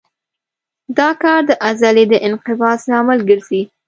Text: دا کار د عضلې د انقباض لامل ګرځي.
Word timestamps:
دا 0.97 1.09
کار 1.23 1.41
د 1.49 1.51
عضلې 1.67 2.05
د 2.09 2.13
انقباض 2.27 2.79
لامل 2.91 3.19
ګرځي. 3.29 3.61